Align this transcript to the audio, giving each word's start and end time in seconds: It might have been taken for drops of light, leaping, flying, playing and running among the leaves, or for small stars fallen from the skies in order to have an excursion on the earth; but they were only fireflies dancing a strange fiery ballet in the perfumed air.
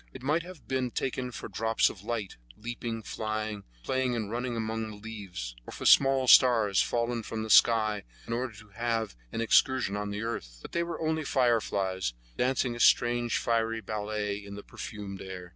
It 0.13 0.23
might 0.23 0.41
have 0.41 0.67
been 0.67 0.89
taken 0.89 1.29
for 1.29 1.47
drops 1.47 1.87
of 1.87 2.01
light, 2.03 2.37
leaping, 2.57 3.03
flying, 3.03 3.65
playing 3.83 4.15
and 4.15 4.31
running 4.31 4.57
among 4.57 4.89
the 4.89 4.95
leaves, 4.95 5.55
or 5.67 5.71
for 5.71 5.85
small 5.85 6.27
stars 6.27 6.81
fallen 6.81 7.21
from 7.21 7.43
the 7.43 7.51
skies 7.51 8.01
in 8.25 8.33
order 8.33 8.55
to 8.55 8.69
have 8.69 9.15
an 9.31 9.41
excursion 9.41 9.95
on 9.95 10.09
the 10.09 10.23
earth; 10.23 10.57
but 10.63 10.71
they 10.71 10.81
were 10.81 10.99
only 10.99 11.23
fireflies 11.23 12.15
dancing 12.35 12.75
a 12.75 12.79
strange 12.79 13.37
fiery 13.37 13.79
ballet 13.79 14.43
in 14.43 14.55
the 14.55 14.63
perfumed 14.63 15.21
air. 15.21 15.49